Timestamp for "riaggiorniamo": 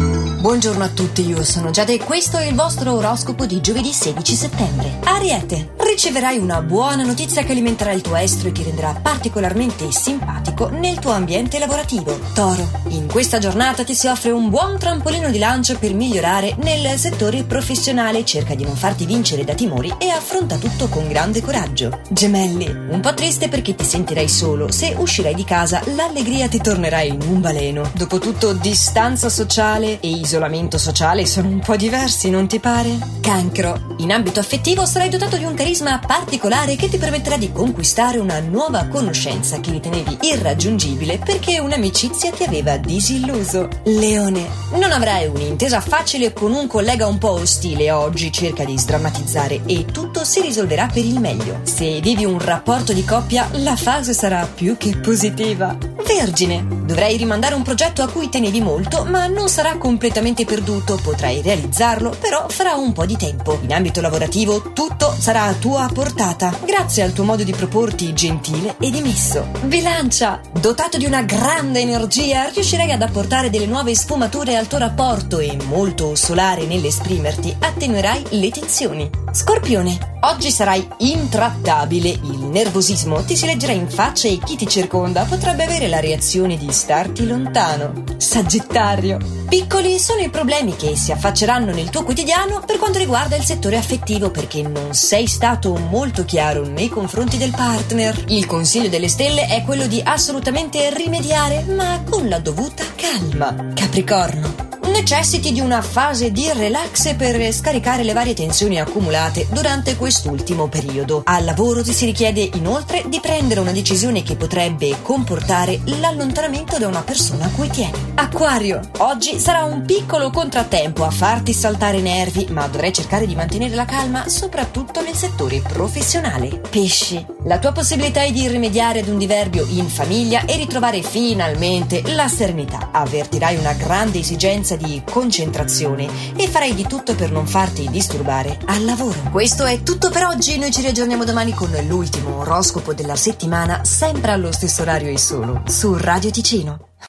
140.80-141.24